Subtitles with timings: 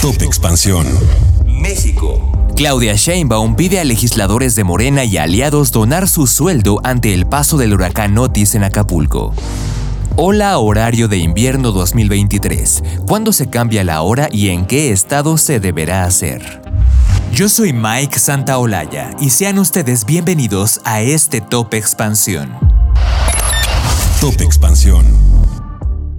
[0.00, 0.86] Top Expansión.
[1.44, 2.30] México.
[2.54, 7.56] Claudia Sheinbaum pide a legisladores de Morena y aliados donar su sueldo ante el paso
[7.56, 9.34] del huracán Otis en Acapulco.
[10.14, 12.84] Hola horario de invierno 2023.
[13.08, 16.62] ¿Cuándo se cambia la hora y en qué estado se deberá hacer?
[17.32, 22.56] Yo soy Mike Santaolalla y sean ustedes bienvenidos a este Top Expansión.
[24.20, 25.37] Top Expansión.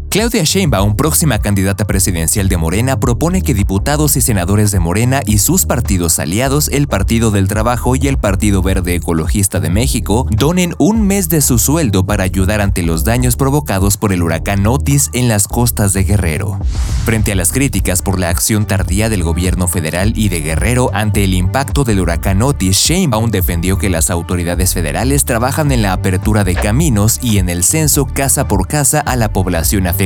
[0.10, 5.38] Claudia Sheinbaum, próxima candidata presidencial de Morena, propone que diputados y senadores de Morena y
[5.38, 10.74] sus partidos aliados, el Partido del Trabajo y el Partido Verde Ecologista de México, donen
[10.80, 15.12] un mes de su sueldo para ayudar ante los daños provocados por el huracán Otis
[15.14, 16.60] en las costas de Guerrero.
[17.06, 21.24] Frente a las críticas por la acción tardía del gobierno federal y de Guerrero ante
[21.24, 26.44] el impacto del huracán Otis, Sheinbaum defendió que las autoridades federales trabajan en la apertura
[26.44, 29.99] de caminos y en el censo casa por casa a la población afectada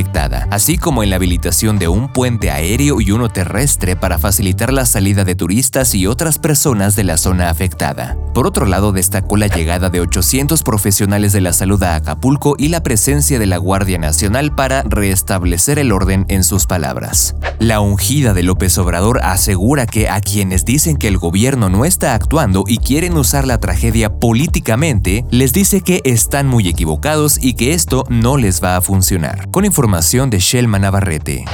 [0.50, 4.86] así como en la habilitación de un puente aéreo y uno terrestre para facilitar la
[4.86, 8.16] salida de turistas y otras personas de la zona afectada.
[8.34, 12.68] Por otro lado, destacó la llegada de 800 profesionales de la salud a Acapulco y
[12.68, 17.36] la presencia de la Guardia Nacional para restablecer el orden en sus palabras.
[17.60, 22.14] La ungida de López Obrador asegura que a quienes dicen que el gobierno no está
[22.14, 27.74] actuando y quieren usar la tragedia políticamente, les dice que están muy equivocados y que
[27.74, 29.48] esto no les va a funcionar.
[29.52, 31.44] Con de Shelma Navarrete.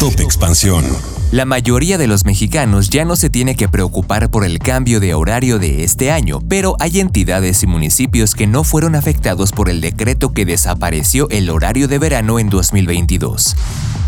[0.00, 0.82] Top Expansión.
[1.30, 5.12] La mayoría de los mexicanos ya no se tiene que preocupar por el cambio de
[5.12, 9.82] horario de este año, pero hay entidades y municipios que no fueron afectados por el
[9.82, 13.56] decreto que desapareció el horario de verano en 2022.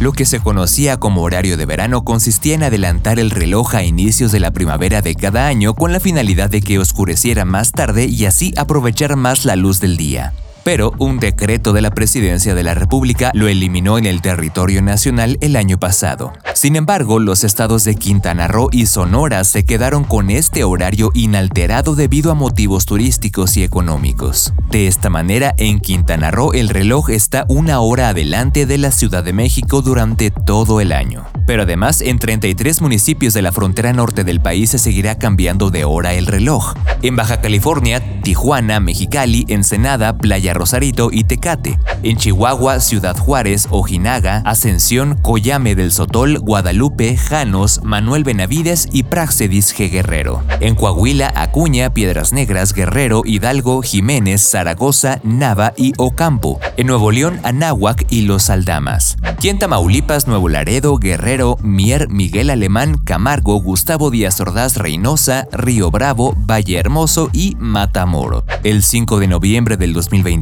[0.01, 4.33] Lo que se conocía como horario de verano consistía en adelantar el reloj a inicios
[4.33, 8.25] de la primavera de cada año con la finalidad de que oscureciera más tarde y
[8.25, 10.33] así aprovechar más la luz del día
[10.65, 15.39] pero un decreto de la Presidencia de la República lo eliminó en el territorio nacional
[15.41, 16.33] el año pasado.
[16.55, 21.95] Sin embargo, los estados de Quintana Roo y Sonora se quedaron con este horario inalterado
[21.95, 24.55] debido a motivos turísticos y económicos.
[24.71, 29.23] De esta manera, en Quintana Roo el reloj está una hora adelante de la Ciudad
[29.23, 31.27] de México durante todo el año.
[31.47, 35.85] Pero además, en 33 municipios de la frontera norte del país se seguirá cambiando de
[35.85, 36.75] hora el reloj.
[37.03, 41.79] En Baja California, Tijuana, Mexicali, Ensenada, Playa Rosarito y Tecate.
[42.03, 49.75] En Chihuahua, Ciudad Juárez, Ojinaga, Ascensión, Coyame del Sotol, Guadalupe, Janos, Manuel Benavides y Praxedis
[49.77, 49.91] G.
[49.91, 50.43] Guerrero.
[50.61, 56.61] En Coahuila, Acuña, Piedras Negras, Guerrero, Hidalgo, Jiménez, Zaragoza, Nava y Ocampo.
[56.77, 59.17] En Nuevo León, Anáhuac y Los Aldamas.
[59.41, 65.91] Y en Tamaulipas, Nuevo Laredo, Guerrero, Mier, Miguel Alemán, Camargo, Gustavo Díaz Ordaz, Reynosa, Río
[65.91, 68.45] Bravo, Valle Hermoso y Matamoro.
[68.63, 69.93] El 5 de noviembre del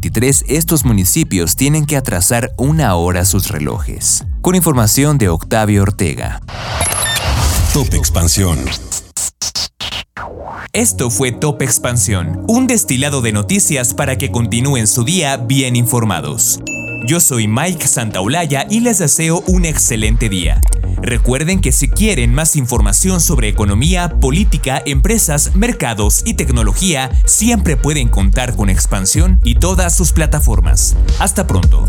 [0.03, 4.25] 2020 estos municipios tienen que atrasar una hora sus relojes.
[4.41, 6.41] Con información de Octavio Ortega.
[7.73, 8.59] Top Expansión.
[10.73, 16.61] Esto fue Top Expansión, un destilado de noticias para que continúen su día bien informados.
[17.07, 20.61] Yo soy Mike Santaolalla y les deseo un excelente día.
[21.03, 28.09] Recuerden que si quieren más información sobre economía, política, empresas, mercados y tecnología, siempre pueden
[28.09, 30.97] contar con Expansión y todas sus plataformas.
[31.19, 31.89] Hasta pronto.